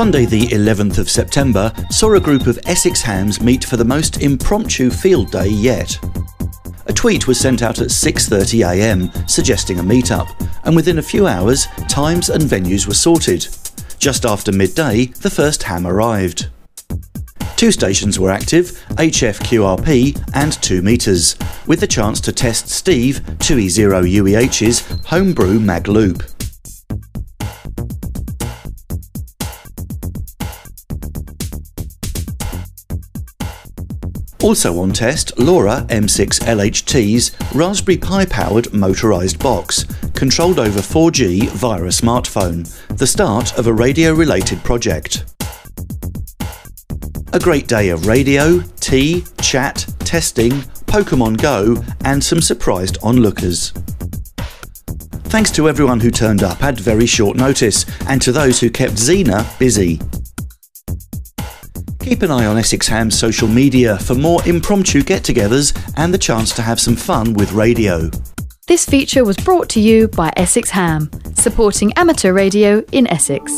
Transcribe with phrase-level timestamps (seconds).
[0.00, 4.22] Sunday, the 11th of September, saw a group of Essex hams meet for the most
[4.22, 5.98] impromptu field day yet.
[6.86, 10.26] A tweet was sent out at 6.30am suggesting a meet-up,
[10.64, 13.46] and within a few hours, times and venues were sorted.
[13.98, 16.48] Just after midday, the first ham arrived.
[17.56, 21.36] Two stations were active, HFQRP and 2 meters,
[21.66, 26.22] with the chance to test Steve, 2E0UEH's homebrew mag loop.
[34.42, 41.88] Also on test, Laura M6LHT's Raspberry Pi powered motorised box, controlled over 4G via a
[41.88, 45.24] smartphone, the start of a radio related project.
[47.34, 50.52] A great day of radio, tea, chat, testing,
[50.86, 51.76] Pokemon Go,
[52.06, 53.72] and some surprised onlookers.
[55.24, 58.94] Thanks to everyone who turned up at very short notice, and to those who kept
[58.94, 60.00] Xena busy.
[62.00, 66.18] Keep an eye on Essex Ham's social media for more impromptu get togethers and the
[66.18, 68.10] chance to have some fun with radio.
[68.66, 73.52] This feature was brought to you by Essex Ham, supporting amateur radio in Essex.